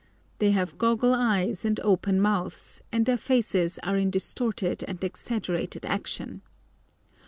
[0.39, 5.85] They have goggle eyes and open mouths, and their faces are in distorted and exaggerated
[5.85, 6.41] action.